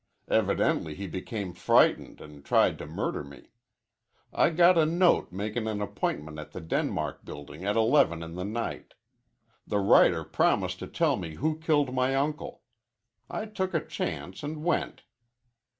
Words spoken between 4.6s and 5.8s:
a note makin' an